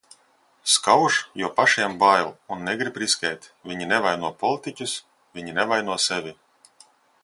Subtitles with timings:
[0.75, 3.47] Skauž, jo pašiem bail un negrib riskēt.
[3.73, 4.99] Viņi nevaino politiķus.
[5.39, 6.39] Viņi nevaino sevi.